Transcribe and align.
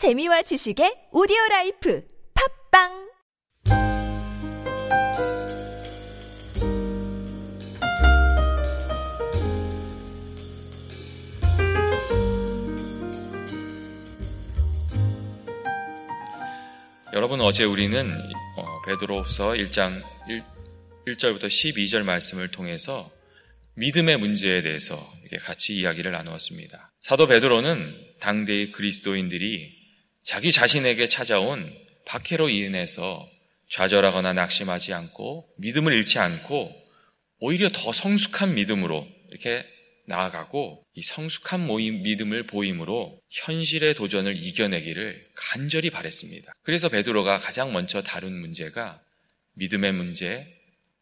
재미와 0.00 0.40
지식의 0.40 1.10
오디오 1.12 1.36
라이프 1.50 2.02
팟빵 2.72 3.10
여러분 17.12 17.42
어제 17.42 17.64
우리는 17.64 18.10
어, 18.56 18.80
베드로서 18.86 19.50
1장 19.50 20.02
1, 20.30 20.42
1절부터 21.08 21.48
12절 21.48 22.04
말씀을 22.04 22.50
통해서 22.50 23.10
믿음의 23.74 24.16
문제에 24.16 24.62
대해서 24.62 24.96
같이 25.42 25.74
이야기를 25.74 26.10
나누었습니다. 26.12 26.90
사도 27.02 27.26
베드로는 27.26 28.16
당대의 28.18 28.72
그리스도인들이 28.72 29.79
자기 30.22 30.52
자신에게 30.52 31.08
찾아온 31.08 31.74
박해로 32.06 32.48
인해서 32.48 33.28
좌절하거나 33.70 34.32
낙심하지 34.32 34.92
않고 34.92 35.48
믿음을 35.58 35.92
잃지 35.92 36.18
않고 36.18 36.74
오히려 37.38 37.68
더 37.72 37.92
성숙한 37.92 38.54
믿음으로 38.54 39.06
이렇게 39.30 39.64
나아가고 40.06 40.84
이 40.94 41.02
성숙한 41.02 41.66
모임, 41.66 42.02
믿음을 42.02 42.46
보임으로 42.46 43.20
현실의 43.30 43.94
도전을 43.94 44.36
이겨내기를 44.36 45.24
간절히 45.34 45.90
바랬습니다. 45.90 46.52
그래서 46.62 46.88
베드로가 46.88 47.38
가장 47.38 47.72
먼저 47.72 48.02
다룬 48.02 48.38
문제가 48.38 49.00
믿음의 49.54 49.92
문제, 49.92 50.46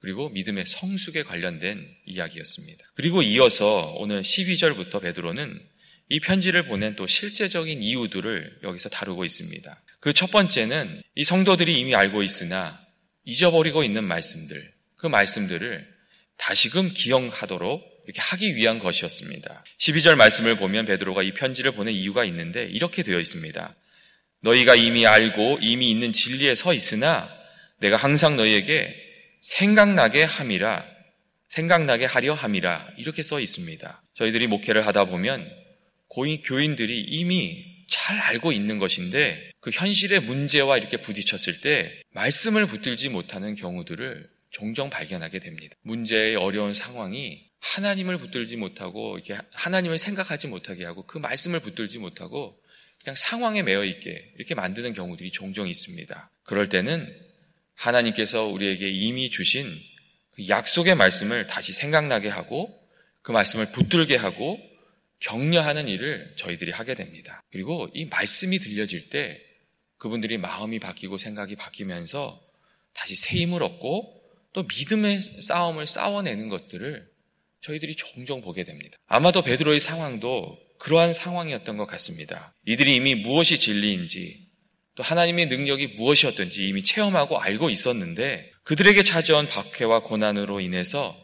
그리고 0.01 0.29
믿음의 0.29 0.67
성숙에 0.67 1.23
관련된 1.23 1.89
이야기였습니다. 2.07 2.85
그리고 2.95 3.23
이어서 3.23 3.95
오늘 3.97 4.23
12절부터 4.23 5.01
베드로는 5.03 5.61
이 6.09 6.21
편지를 6.21 6.67
보낸 6.67 6.97
또 6.97 7.07
실제적인 7.07 7.83
이유들을 7.83 8.61
여기서 8.63 8.89
다루고 8.89 9.25
있습니다. 9.25 9.83
그 10.01 10.13
첫 10.13 10.31
번째는 10.31 11.03
이 11.15 11.25
성도들이 11.25 11.79
이미 11.79 11.95
알고 11.95 12.23
있으나 12.23 12.79
잊어버리고 13.25 13.83
있는 13.83 14.05
말씀들, 14.05 14.67
그 14.97 15.07
말씀들을 15.07 15.87
다시금 16.39 16.91
기억하도록 16.95 18.03
이렇게 18.07 18.21
하기 18.21 18.57
위한 18.57 18.79
것이었습니다. 18.79 19.65
12절 19.79 20.15
말씀을 20.15 20.57
보면 20.57 20.87
베드로가 20.87 21.23
이 21.23 21.33
편지를 21.35 21.73
보낸 21.73 21.95
이유가 21.95 22.25
있는데 22.25 22.65
이렇게 22.65 23.03
되어 23.03 23.21
있습니다. 23.21 23.75
너희가 24.41 24.77
이미 24.77 25.07
알고 25.07 25.59
이미 25.61 25.91
있는 25.91 26.13
진리에 26.13 26.55
서 26.55 26.73
있으나 26.73 27.29
내가 27.81 27.97
항상 27.97 28.37
너희에게 28.37 28.95
생각나게 29.43 30.23
함이라 30.25 30.85
생각나게 31.49 32.05
하려 32.05 32.35
함이라 32.35 32.89
이렇게 32.97 33.23
써 33.23 33.41
있습니다. 33.41 34.03
저희들이 34.15 34.47
목회를 34.47 34.87
하다 34.87 35.05
보면 35.07 35.51
고인 36.09 36.43
교인들이 36.43 37.01
이미 37.01 37.65
잘 37.89 38.19
알고 38.19 38.53
있는 38.53 38.79
것인데 38.79 39.51
그 39.61 39.71
현실의 39.71 40.21
문제와 40.21 40.77
이렇게 40.77 40.99
부딪혔을 40.99 41.61
때 41.63 42.03
말씀을 42.13 42.67
붙들지 42.67 43.09
못하는 43.09 43.55
경우들을 43.55 44.29
종종 44.51 44.91
발견하게 44.91 45.39
됩니다. 45.41 45.77
문제의 45.83 46.37
어려운 46.37 46.75
상황이 46.75 47.49
하나님을 47.61 48.19
붙들지 48.19 48.57
못하고 48.57 49.19
이렇게 49.19 49.39
하나님을 49.53 49.99
생각하지 49.99 50.49
못하게 50.49 50.85
하고 50.85 51.07
그 51.07 51.19
말씀을 51.19 51.61
붙들지 51.61 51.99
못하고 51.99 52.59
그냥 53.03 53.17
상황에 53.17 53.63
매여 53.63 53.85
있게 53.85 54.33
이렇게 54.37 54.55
만드는 54.55 54.93
경우들이 54.93 55.31
종종 55.31 55.69
있습니다. 55.69 56.31
그럴 56.45 56.69
때는 56.69 57.15
하나님께서 57.75 58.45
우리에게 58.45 58.89
이미 58.89 59.31
주신 59.31 59.73
그 60.33 60.49
약속의 60.49 60.95
말씀을 60.95 61.47
다시 61.47 61.73
생각나게 61.73 62.29
하고 62.29 62.77
그 63.23 63.33
말씀을 63.33 63.73
붙들게 63.73 64.17
하고 64.17 64.59
격려하는 65.21 65.89
일을 65.89 66.35
저희들이 66.37 66.71
하게 66.71 66.95
됩니다. 66.95 67.43
그리고 67.51 67.89
이 67.93 68.05
말씀이 68.05 68.59
들려질 68.59 69.11
때 69.11 69.41
그분들이 69.99 70.39
마음이 70.39 70.79
바뀌고 70.79 71.19
생각이 71.19 71.57
바뀌면서 71.57 72.41
다시 72.95 73.17
새 73.17 73.39
힘을 73.39 73.63
얻고 73.63 74.23
또 74.53 74.63
믿음의 74.63 75.21
싸움을 75.43 75.87
싸워내는 75.87 76.49
것들을 76.49 77.09
저희들이 77.61 77.97
종종 77.97 78.41
보게 78.41 78.63
됩니다. 78.65 78.97
아마도 79.07 79.43
베드로의 79.43 79.81
상황도 79.81 80.59
그러한 80.79 81.13
상황이었던 81.13 81.77
것 81.77 81.87
같습니다. 81.87 82.55
이들이 82.65 82.95
이미 82.95 83.17
무엇이 83.17 83.59
진리인지 83.59 84.47
또 84.95 85.03
하나님의 85.03 85.47
능력이 85.47 85.89
무엇이었던지 85.97 86.67
이미 86.67 86.83
체험하고 86.83 87.39
알고 87.39 87.71
있었는데 87.71 88.51
그들에게 88.63 89.03
찾아온 89.03 89.47
박해와 89.47 90.03
고난으로 90.03 90.61
인해서 90.61 91.17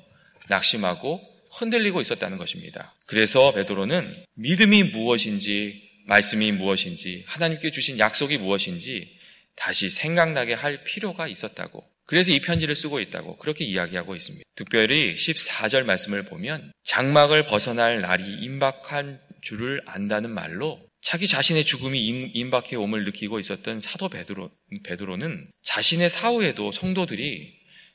낙심하고 0.48 1.20
흔들리고 1.54 2.00
있었다는 2.00 2.38
것입니다. 2.38 2.94
그래서 3.06 3.52
베드로는 3.52 4.24
믿음이 4.34 4.84
무엇인지 4.84 5.82
말씀이 6.06 6.52
무엇인지 6.52 7.24
하나님께 7.26 7.70
주신 7.70 7.98
약속이 7.98 8.38
무엇인지 8.38 9.18
다시 9.56 9.90
생각나게 9.90 10.52
할 10.52 10.84
필요가 10.84 11.26
있었다고 11.26 11.84
그래서 12.06 12.32
이 12.32 12.40
편지를 12.40 12.76
쓰고 12.76 13.00
있다고 13.00 13.36
그렇게 13.38 13.64
이야기하고 13.64 14.14
있습니다. 14.14 14.44
특별히 14.56 15.14
14절 15.16 15.84
말씀을 15.84 16.24
보면 16.24 16.72
장막을 16.84 17.46
벗어날 17.46 18.00
날이 18.02 18.24
임박한 18.42 19.20
줄을 19.40 19.80
안다는 19.86 20.30
말로 20.30 20.80
자기 21.02 21.26
자신의 21.26 21.64
죽음이 21.64 22.30
임박해 22.34 22.76
옴을 22.76 23.04
느끼고 23.04 23.38
있었던 23.38 23.80
사도 23.80 24.08
베드로, 24.08 24.50
베드로는 24.84 25.46
자신의 25.62 26.08
사후에도 26.08 26.72
성도들이 26.72 27.52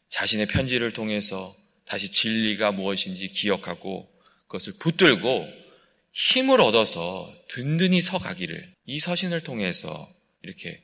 자신의 0.10 0.48
편지를 0.48 0.92
통해서 0.94 1.56
다시 1.90 2.12
진리가 2.12 2.72
무엇인지 2.72 3.30
기억하고 3.30 4.08
그것을 4.44 4.74
붙들고 4.80 5.48
힘을 6.14 6.62
얻어서 6.62 7.34
든든히 7.50 8.00
서가기를 8.00 8.76
이 8.86 9.00
서신을 9.00 9.42
통해서 9.42 10.08
이렇게 10.44 10.84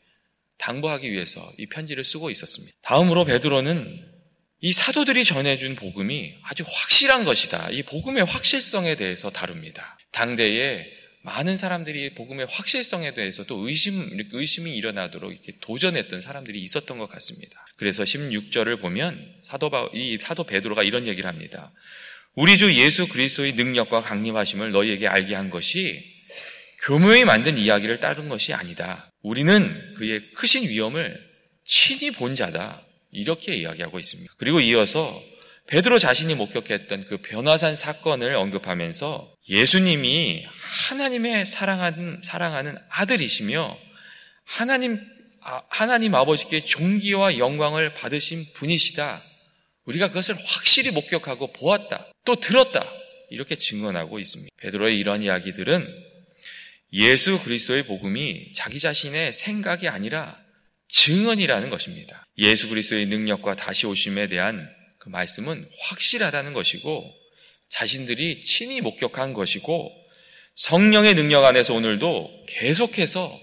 당부하기 0.58 1.12
위해서 1.12 1.54
이 1.60 1.68
편지를 1.68 2.04
쓰고 2.04 2.32
있었습니다. 2.32 2.76
다음으로 2.82 3.24
베드로는 3.26 4.14
이 4.62 4.74
사도들이 4.74 5.26
전해준 5.26 5.76
복음이 5.76 6.34
아주 6.42 6.64
확실한 6.66 7.24
것이다. 7.24 7.70
이 7.70 7.84
복음의 7.84 8.26
확실성에 8.26 8.96
대해서 8.96 9.30
다룹니다. 9.30 10.00
당대에 10.12 10.92
많은 11.26 11.58
사람들이 11.58 12.12
복음의 12.12 12.46
확실성에 12.50 13.16
대해서 13.16 13.44
또 13.46 13.68
의심, 13.68 14.16
의심이 14.32 14.76
일어나도록 14.76 15.32
이렇게 15.32 15.54
도전했던 15.60 16.22
사람들이 16.22 16.62
있었던 16.62 17.00
것 17.00 17.10
같습니다. 17.10 17.66
그래서 17.78 18.04
16절을 18.04 18.80
보면 18.80 19.20
사도, 19.44 19.72
이 19.94 20.20
사도 20.22 20.44
베드로가 20.44 20.84
이런 20.84 21.08
얘기를 21.08 21.28
합니다. 21.28 21.74
우리 22.36 22.58
주 22.60 22.74
예수 22.76 23.08
그리스도의 23.08 23.54
능력과 23.54 24.02
강림하심을 24.02 24.72
너희에게 24.72 25.08
알게 25.08 25.34
한 25.34 25.50
것이 25.50 26.04
교묘히 26.84 27.26
만든 27.26 27.58
이야기를 27.58 28.00
따른 28.00 28.30
것이 28.30 28.54
아니다. 28.54 29.10
우리는 29.24 29.94
그의 29.96 30.32
크신 30.34 30.70
위엄을 30.70 31.20
친히 31.66 32.12
본 32.12 32.36
자다. 32.36 32.86
이렇게 33.12 33.56
이야기하고 33.56 33.98
있습니다. 33.98 34.34
그리고 34.38 34.60
이어서 34.60 35.24
베드로 35.68 35.98
자신이 35.98 36.36
목격했던 36.36 37.06
그 37.06 37.18
변화산 37.18 37.74
사건을 37.74 38.36
언급하면서 38.36 39.34
예수님이 39.50 40.46
하나님의 40.90 41.46
사랑하는, 41.46 42.22
사랑하는 42.24 42.78
아들이시며 42.90 43.78
하나님, 44.44 45.00
아, 45.42 45.64
하나님 45.70 46.14
아버지께 46.14 46.64
존귀와 46.64 47.40
영광을 47.40 47.94
받으신 47.94 48.46
분이시다. 48.54 49.22
우리가 49.86 50.10
그것을 50.10 50.36
확실히 50.36 50.92
목격하고 50.92 51.52
보았다. 51.54 52.12
또 52.26 52.36
들었다. 52.36 52.84
이렇게 53.32 53.56
증언하고 53.56 54.20
있습니다. 54.20 54.50
베드로의 54.58 55.00
이런 55.00 55.24
이야기들은 55.24 55.88
예수 56.94 57.42
그리스도의 57.42 57.84
복음이 57.88 58.54
자기 58.54 58.80
자신의 58.80 59.34
생각이 59.34 59.88
아니라 59.88 60.38
증언이라는 60.88 61.70
것입니다. 61.72 62.26
예수 62.38 62.70
그리스도의 62.70 63.08
능력과 63.08 63.56
다시 63.56 63.88
오심에 63.88 64.28
대한 64.28 64.75
그 65.06 65.10
말씀은 65.10 65.64
확실하다는 65.82 66.54
것이고 66.54 67.14
자신들이 67.70 68.42
친히 68.42 68.82
목격한 68.82 69.34
것이고 69.34 69.92
성령의 70.56 71.14
능력 71.14 71.46
안에서 71.46 71.76
오늘도 71.76 72.46
계속해서 72.48 73.40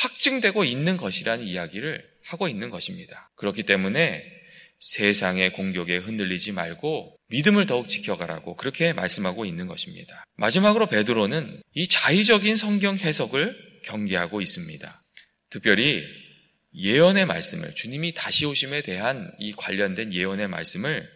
확증되고 0.00 0.64
있는 0.64 0.96
것이라는 0.96 1.44
이야기를 1.44 2.02
하고 2.24 2.48
있는 2.48 2.70
것입니다. 2.70 3.30
그렇기 3.36 3.64
때문에 3.64 4.24
세상의 4.80 5.52
공격에 5.52 5.98
흔들리지 5.98 6.52
말고 6.52 7.18
믿음을 7.28 7.66
더욱 7.66 7.86
지켜가라고 7.86 8.56
그렇게 8.56 8.94
말씀하고 8.94 9.44
있는 9.44 9.66
것입니다. 9.66 10.24
마지막으로 10.36 10.86
베드로는 10.86 11.62
이 11.74 11.86
자의적인 11.86 12.54
성경 12.54 12.96
해석을 12.96 13.54
경계하고 13.84 14.40
있습니다. 14.40 15.02
특별히 15.50 16.02
예언의 16.76 17.26
말씀을 17.26 17.74
주님이 17.74 18.12
다시 18.14 18.46
오심에 18.46 18.82
대한 18.82 19.30
이 19.38 19.52
관련된 19.52 20.12
예언의 20.12 20.48
말씀을 20.48 21.08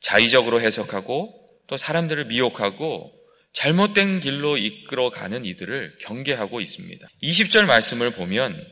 자의적으로 0.00 0.60
해석하고 0.60 1.34
또 1.66 1.76
사람들을 1.76 2.26
미혹하고 2.26 3.12
잘못된 3.52 4.20
길로 4.20 4.56
이끌어가는 4.56 5.44
이들을 5.44 5.98
경계하고 6.00 6.60
있습니다. 6.60 7.06
20절 7.22 7.66
말씀을 7.66 8.10
보면 8.10 8.66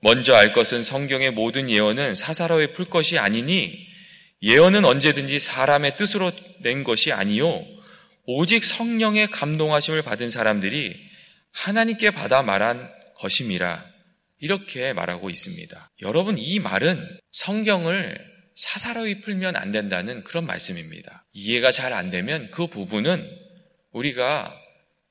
먼저 0.00 0.34
알 0.34 0.52
것은 0.52 0.82
성경의 0.82 1.32
모든 1.32 1.70
예언은 1.70 2.14
사사로이 2.14 2.68
풀 2.68 2.84
것이 2.84 3.18
아니니 3.18 3.86
예언은 4.42 4.84
언제든지 4.84 5.38
사람의 5.38 5.96
뜻으로 5.96 6.32
낸 6.60 6.84
것이 6.84 7.12
아니요 7.12 7.64
오직 8.26 8.64
성령의 8.64 9.30
감동하심을 9.30 10.02
받은 10.02 10.28
사람들이 10.28 10.94
하나님께 11.52 12.10
받아 12.10 12.42
말한 12.42 12.92
것임이라 13.16 13.95
이렇게 14.38 14.92
말하고 14.92 15.30
있습니다. 15.30 15.90
여러분, 16.02 16.36
이 16.38 16.58
말은 16.58 17.18
성경을 17.32 18.36
사사로이 18.54 19.20
풀면 19.20 19.56
안 19.56 19.70
된다는 19.70 20.24
그런 20.24 20.46
말씀입니다. 20.46 21.26
이해가 21.32 21.72
잘 21.72 21.92
안 21.92 22.10
되면 22.10 22.50
그 22.50 22.66
부분은 22.66 23.28
우리가 23.92 24.54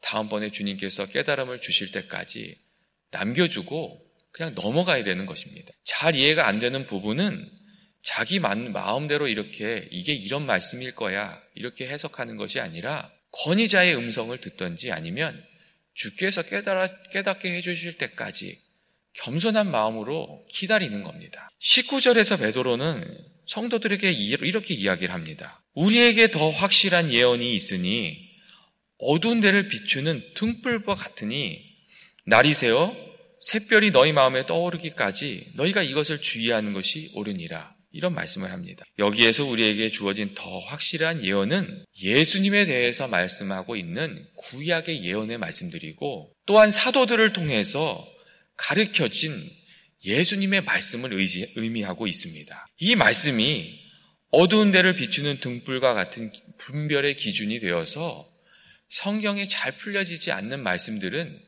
다음번에 0.01 0.51
주님께서 0.51 1.07
깨달음을 1.07 1.59
주실 1.59 1.91
때까지 1.91 2.57
남겨주고 3.11 4.01
그냥 4.31 4.53
넘어가야 4.55 5.03
되는 5.03 5.25
것입니다. 5.25 5.71
잘 5.83 6.15
이해가 6.15 6.47
안 6.47 6.59
되는 6.59 6.85
부분은 6.85 7.49
자기 8.03 8.39
마음대로 8.39 9.27
이렇게 9.27 9.87
이게 9.91 10.13
이런 10.13 10.45
말씀일 10.45 10.93
거야 10.93 11.41
이렇게 11.55 11.87
해석하는 11.87 12.35
것이 12.37 12.59
아니라 12.59 13.11
권위자의 13.31 13.95
음성을 13.95 14.37
듣던지 14.39 14.91
아니면 14.91 15.43
주께서 15.93 16.43
깨달아, 16.43 17.09
깨닫게 17.11 17.51
해주실 17.55 17.97
때까지 17.97 18.61
겸손한 19.21 19.71
마음으로 19.71 20.45
기다리는 20.49 21.03
겁니다. 21.03 21.49
19절에서 21.61 22.39
베드로는 22.39 23.17
성도들에게 23.47 24.11
이렇게 24.11 24.73
이야기를 24.73 25.13
합니다. 25.13 25.63
우리에게 25.73 26.31
더 26.31 26.49
확실한 26.49 27.11
예언이 27.11 27.53
있으니 27.53 28.17
어두운 28.97 29.41
데를 29.41 29.67
비추는 29.67 30.23
등불과 30.35 30.95
같으니 30.95 31.61
날이 32.25 32.53
새어 32.53 32.95
샛별이 33.41 33.91
너희 33.91 34.11
마음에 34.11 34.45
떠오르기까지 34.45 35.51
너희가 35.55 35.83
이것을 35.83 36.21
주의하는 36.21 36.73
것이 36.73 37.11
옳으니라. 37.13 37.75
이런 37.91 38.13
말씀을 38.13 38.51
합니다. 38.51 38.83
여기에서 38.99 39.45
우리에게 39.45 39.89
주어진 39.89 40.33
더 40.35 40.59
확실한 40.59 41.23
예언은 41.23 41.85
예수님에 42.03 42.65
대해서 42.65 43.07
말씀하고 43.07 43.77
있는 43.77 44.27
구약의 44.35 45.05
예언의 45.05 45.37
말씀들이고 45.37 46.33
또한 46.45 46.69
사도들을 46.69 47.31
통해서 47.31 48.05
가르쳐진 48.57 49.51
예수님의 50.03 50.61
말씀을 50.61 51.13
의지, 51.13 51.51
의미하고 51.55 52.07
있습니다. 52.07 52.67
이 52.79 52.95
말씀이 52.95 53.79
어두운 54.31 54.71
데를 54.71 54.95
비추는 54.95 55.39
등불과 55.39 55.93
같은 55.93 56.31
분별의 56.57 57.15
기준이 57.15 57.59
되어서 57.59 58.29
성경에 58.89 59.45
잘 59.45 59.75
풀려지지 59.75 60.31
않는 60.31 60.61
말씀들은 60.61 61.41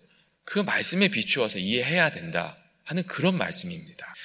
그 0.44 0.60
말씀에 0.60 1.10
비추어서 1.10 1.60
이해해야 1.60 2.10
된다 2.12 2.58
하는 2.84 3.04
그런 3.04 3.38
말씀입니다. 3.38 4.16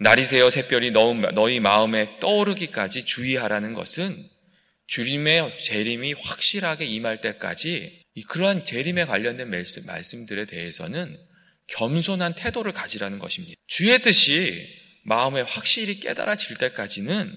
날이 0.00 0.24
새어 0.24 0.50
샛별이 0.50 0.90
너희 0.90 1.60
마음에 1.60 2.18
떠오르기까지 2.20 3.04
주의하라는 3.04 3.74
것은 3.74 4.28
주님의 4.86 5.58
재림이 5.58 6.14
확실하게 6.14 6.84
임할 6.86 7.20
때까지 7.20 8.02
그러한 8.28 8.64
재림에 8.64 9.04
관련된 9.04 9.50
말씀들에 9.86 10.44
대해서는 10.46 11.18
겸손한 11.68 12.34
태도를 12.34 12.72
가지라는 12.72 13.18
것입니다. 13.18 13.60
주의 13.66 14.00
뜻이 14.00 14.66
마음에 15.04 15.40
확실히 15.40 16.00
깨달아질 16.00 16.56
때까지는 16.56 17.36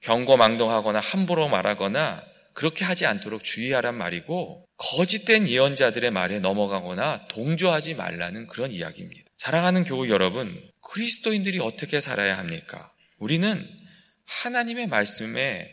경고망동하거나 0.00 1.00
함부로 1.00 1.48
말하거나 1.48 2.22
그렇게 2.52 2.84
하지 2.84 3.06
않도록 3.06 3.44
주의하란 3.44 3.94
말이고 3.94 4.66
거짓된 4.76 5.48
예언자들의 5.48 6.10
말에 6.10 6.38
넘어가거나 6.38 7.28
동조하지 7.28 7.94
말라는 7.94 8.46
그런 8.46 8.72
이야기입니다. 8.72 9.30
사랑하는 9.38 9.84
교우 9.84 10.08
여러분, 10.08 10.58
그리스도인들이 10.80 11.58
어떻게 11.60 12.00
살아야 12.00 12.38
합니까? 12.38 12.92
우리는 13.18 13.68
하나님의 14.26 14.86
말씀에 14.86 15.70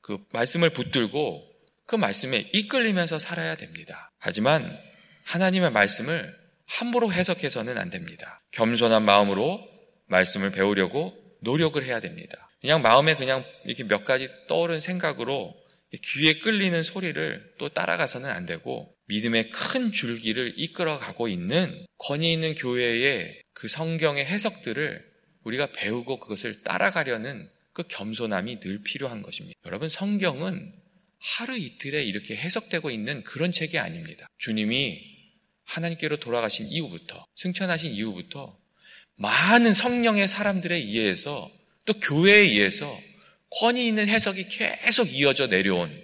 그 0.00 0.18
말씀을 0.32 0.70
붙들고 0.70 1.42
그 1.86 1.96
말씀에 1.96 2.50
이끌리면서 2.52 3.18
살아야 3.18 3.56
됩니다. 3.56 4.12
하지만 4.18 4.78
하나님의 5.24 5.70
말씀을 5.70 6.34
함부로 6.66 7.12
해석해서는 7.12 7.78
안 7.78 7.90
됩니다. 7.90 8.42
겸손한 8.52 9.04
마음으로 9.04 9.66
말씀을 10.06 10.50
배우려고 10.50 11.14
노력을 11.40 11.82
해야 11.84 12.00
됩니다. 12.00 12.48
그냥 12.60 12.82
마음에 12.82 13.14
그냥 13.16 13.44
이렇게 13.64 13.84
몇 13.84 14.04
가지 14.04 14.28
떠오른 14.48 14.80
생각으로 14.80 15.54
귀에 16.02 16.38
끌리는 16.38 16.82
소리를 16.82 17.54
또 17.58 17.68
따라가서는 17.68 18.28
안 18.28 18.44
되고 18.46 18.92
믿음의 19.06 19.50
큰 19.50 19.92
줄기를 19.92 20.54
이끌어가고 20.56 21.28
있는 21.28 21.86
권위 21.98 22.32
있는 22.32 22.54
교회의 22.54 23.40
그 23.52 23.68
성경의 23.68 24.24
해석들을 24.24 25.04
우리가 25.44 25.68
배우고 25.72 26.18
그것을 26.18 26.62
따라가려는 26.64 27.48
그 27.72 27.84
겸손함이 27.84 28.60
늘 28.60 28.82
필요한 28.82 29.22
것입니다. 29.22 29.58
여러분 29.66 29.88
성경은 29.88 30.72
하루 31.18 31.56
이틀에 31.56 32.02
이렇게 32.02 32.36
해석되고 32.36 32.90
있는 32.90 33.22
그런 33.22 33.52
책이 33.52 33.78
아닙니다. 33.78 34.26
주님이 34.38 35.15
하나님께로 35.66 36.16
돌아가신 36.16 36.66
이후부터 36.66 37.26
승천하신 37.36 37.92
이후부터 37.92 38.58
많은 39.16 39.72
성령의 39.72 40.28
사람들에 40.28 40.74
의해서 40.76 41.50
또 41.84 41.94
교회에 41.94 42.40
의해서 42.40 42.98
권위 43.60 43.86
있는 43.86 44.08
해석이 44.08 44.48
계속 44.48 45.12
이어져 45.12 45.46
내려온 45.46 46.02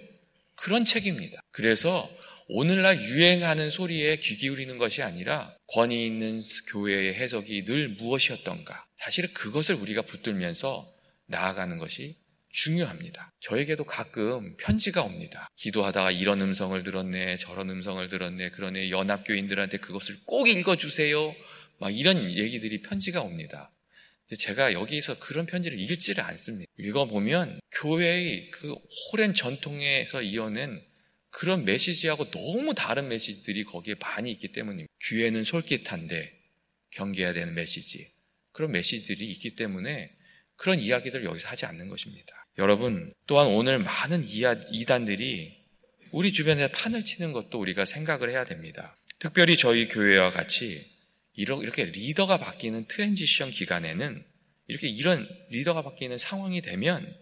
그런 0.55 0.85
책입니다. 0.85 1.41
그래서 1.51 2.09
오늘날 2.47 2.99
유행하는 3.01 3.69
소리에 3.69 4.17
귀 4.17 4.35
기울이는 4.35 4.77
것이 4.77 5.01
아니라 5.01 5.55
권위 5.67 6.05
있는 6.05 6.39
교회의 6.67 7.15
해석이 7.15 7.65
늘 7.65 7.89
무엇이었던가. 7.89 8.85
사실은 8.97 9.33
그것을 9.33 9.75
우리가 9.75 10.01
붙들면서 10.03 10.91
나아가는 11.25 11.77
것이 11.77 12.15
중요합니다. 12.53 13.31
저에게도 13.41 13.83
가끔 13.83 14.55
편지가 14.57 15.01
옵니다. 15.01 15.49
기도하다가 15.57 16.11
이런 16.11 16.39
음성을 16.39 16.81
들었네, 16.83 17.37
저런 17.37 17.69
음성을 17.69 18.07
들었네, 18.07 18.51
그러네, 18.51 18.91
연합교인들한테 18.91 19.79
그것을 19.79 20.17
꼭 20.25 20.47
읽어주세요. 20.47 21.35
막 21.79 21.89
이런 21.89 22.31
얘기들이 22.31 22.81
편지가 22.83 23.21
옵니다. 23.21 23.71
제가 24.37 24.73
여기서 24.73 25.19
그런 25.19 25.45
편지를 25.45 25.79
읽지를 25.79 26.23
않습니다. 26.23 26.71
읽어보면 26.77 27.59
교회의 27.71 28.51
그 28.51 28.73
오랜 29.11 29.33
전통에서 29.33 30.21
이어낸 30.21 30.81
그런 31.31 31.65
메시지하고 31.65 32.29
너무 32.29 32.75
다른 32.75 33.09
메시지들이 33.09 33.63
거기에 33.63 33.95
많이 33.99 34.31
있기 34.31 34.51
때문입니다. 34.51 34.93
귀에는 35.05 35.43
솔깃한데 35.43 36.31
경계해야 36.91 37.33
되는 37.33 37.55
메시지. 37.55 38.07
그런 38.51 38.71
메시지들이 38.71 39.27
있기 39.31 39.55
때문에 39.55 40.15
그런 40.55 40.79
이야기들을 40.79 41.25
여기서 41.25 41.49
하지 41.49 41.65
않는 41.65 41.89
것입니다. 41.89 42.42
여러분, 42.57 43.11
또한 43.25 43.47
오늘 43.47 43.79
많은 43.79 44.23
이단들이 44.25 45.63
우리 46.11 46.31
주변에 46.31 46.71
판을 46.71 47.03
치는 47.03 47.33
것도 47.33 47.59
우리가 47.59 47.85
생각을 47.85 48.29
해야 48.29 48.45
됩니다. 48.45 48.95
특별히 49.17 49.57
저희 49.57 49.87
교회와 49.87 50.29
같이 50.29 50.85
이렇게 51.35 51.85
리더가 51.85 52.37
바뀌는 52.37 52.85
transition 52.87 53.49
기간에는 53.49 54.23
이렇게 54.67 54.87
이런 54.87 55.27
리더가 55.49 55.81
바뀌는 55.81 56.17
상황이 56.19 56.61
되면 56.61 57.15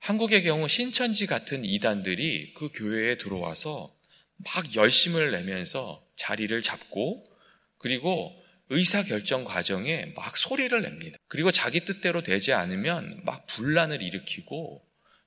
한국의 0.00 0.42
경우 0.42 0.68
신천지 0.68 1.26
같은 1.26 1.64
이단들이 1.64 2.52
그 2.54 2.68
교회에 2.72 3.16
들어와서 3.16 3.94
막 4.36 4.76
열심을 4.76 5.30
내면서 5.30 6.06
자리를 6.16 6.60
잡고 6.62 7.26
그리고 7.78 8.32
의사결정 8.70 9.44
과정에 9.44 10.12
막 10.16 10.36
소리를 10.36 10.80
냅니다. 10.82 11.18
그리고 11.28 11.50
자기 11.50 11.84
뜻대로 11.84 12.22
되지 12.22 12.52
않으면 12.52 13.22
막 13.24 13.46
분란을 13.46 14.02
일으키고 14.02 14.86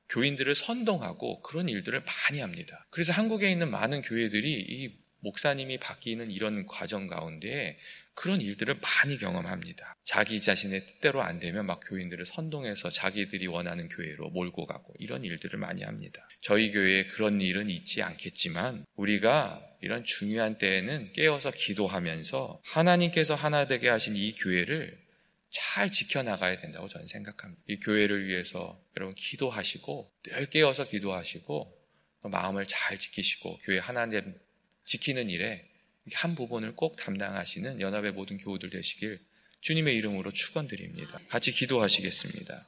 교인들을 0.10 0.53
선동하고 0.55 1.41
그런 1.41 1.69
일들을 1.69 2.03
많이 2.03 2.41
합니다. 2.41 2.86
그래서 2.89 3.13
한국에 3.13 3.50
있는 3.50 3.71
많은 3.71 4.01
교회들이 4.01 4.51
이 4.51 5.01
목사님이 5.21 5.77
바뀌는 5.77 6.31
이런 6.31 6.65
과정 6.65 7.07
가운데 7.07 7.77
그런 8.13 8.41
일들을 8.41 8.79
많이 8.81 9.17
경험합니다. 9.17 9.95
자기 10.03 10.41
자신의 10.41 10.85
뜻대로 10.85 11.21
안 11.21 11.39
되면 11.39 11.65
막 11.65 11.79
교인들을 11.87 12.25
선동해서 12.25 12.89
자기들이 12.89 13.47
원하는 13.47 13.87
교회로 13.87 14.29
몰고 14.29 14.65
가고 14.65 14.93
이런 14.99 15.23
일들을 15.23 15.57
많이 15.57 15.83
합니다. 15.83 16.27
저희 16.41 16.71
교회에 16.71 17.05
그런 17.05 17.39
일은 17.39 17.69
있지 17.69 18.01
않겠지만 18.01 18.85
우리가 18.95 19.61
이런 19.81 20.03
중요한 20.03 20.57
때에는 20.57 21.13
깨어서 21.13 21.51
기도하면서 21.51 22.61
하나님께서 22.65 23.35
하나 23.35 23.65
되게 23.65 23.89
하신 23.89 24.15
이 24.15 24.35
교회를 24.35 24.99
잘 25.49 25.91
지켜나가야 25.91 26.57
된다고 26.57 26.87
저는 26.87 27.07
생각합니다. 27.07 27.61
이 27.67 27.79
교회를 27.79 28.25
위해서 28.25 28.81
여러분 28.97 29.15
기도하시고 29.15 30.11
늘 30.23 30.45
깨어서 30.47 30.87
기도하시고 30.87 31.77
마음을 32.23 32.65
잘 32.67 32.97
지키시고 32.97 33.57
교회 33.63 33.79
하나님 33.79 34.35
지키는 34.85 35.29
일에 35.29 35.65
한 36.13 36.35
부분을 36.35 36.75
꼭 36.75 36.95
담당하시는 36.95 37.79
연합의 37.81 38.13
모든 38.13 38.38
교우들 38.38 38.69
되시길 38.69 39.19
주님의 39.61 39.95
이름으로 39.95 40.31
축원드립니다. 40.31 41.19
같이 41.29 41.51
기도하시겠습니다. 41.51 42.65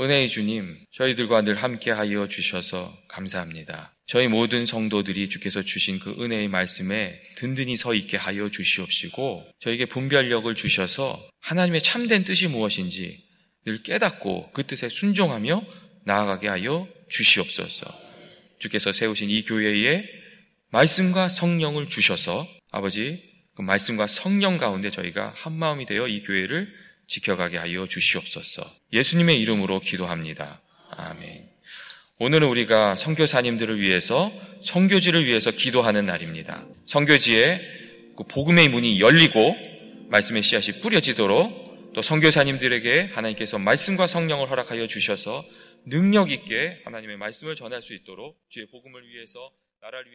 은혜의 0.00 0.30
주님, 0.30 0.86
저희들과 0.90 1.42
늘 1.42 1.54
함께 1.54 1.90
하여 1.90 2.26
주셔서 2.26 2.98
감사합니다. 3.08 3.94
저희 4.06 4.26
모든 4.26 4.64
성도들이 4.64 5.28
주께서 5.28 5.62
주신 5.62 5.98
그 5.98 6.16
은혜의 6.18 6.48
말씀에 6.48 7.22
든든히 7.36 7.76
서 7.76 7.94
있게 7.94 8.16
하여 8.16 8.50
주시옵시고 8.50 9.46
저에게 9.60 9.84
분별력을 9.86 10.52
주셔서 10.54 11.30
하나님의 11.40 11.82
참된 11.82 12.24
뜻이 12.24 12.48
무엇인지 12.48 13.22
늘 13.64 13.82
깨닫고 13.82 14.52
그 14.52 14.66
뜻에 14.66 14.88
순종하며 14.88 15.64
나아가게 16.04 16.48
하여 16.48 16.88
주시옵소서. 17.10 18.01
주께서 18.62 18.92
세우신 18.92 19.28
이 19.28 19.42
교회에 19.42 20.04
말씀과 20.70 21.28
성령을 21.28 21.88
주셔서 21.88 22.46
아버지 22.70 23.20
그그 23.50 23.62
말씀과 23.62 24.06
성령 24.06 24.56
가운데 24.56 24.90
저희가 24.90 25.32
한 25.34 25.52
마음이 25.52 25.84
되어 25.84 26.06
이 26.06 26.22
교회를 26.22 26.72
지켜가게 27.08 27.58
하여 27.58 27.86
주시옵소서. 27.88 28.64
예수님의 28.92 29.40
이름으로 29.40 29.80
기도합니다. 29.80 30.62
아멘. 30.90 31.50
오늘은 32.18 32.46
우리가 32.48 32.94
선교사님들을 32.94 33.80
위해서 33.80 34.32
선교지를 34.62 35.26
위해서 35.26 35.50
기도하는 35.50 36.06
날입니다. 36.06 36.64
선교지에 36.86 37.60
그 38.16 38.24
복음의 38.24 38.68
문이 38.68 39.00
열리고 39.00 39.56
말씀의 40.08 40.44
씨앗이 40.44 40.80
뿌려지도록 40.80 41.92
또 41.94 42.00
선교사님들에게 42.00 43.10
하나님께서 43.12 43.58
말씀과 43.58 44.06
성령을 44.06 44.48
허락하여 44.48 44.86
주셔서 44.86 45.44
능력 45.84 46.30
있게 46.30 46.80
하나님의 46.84 47.16
말씀을 47.16 47.56
전할 47.56 47.82
수 47.82 47.92
있도록 47.92 48.40
주의 48.48 48.66
복음을 48.66 49.06
위해서 49.08 49.52
나라를 49.80 50.06
위해 50.06 50.10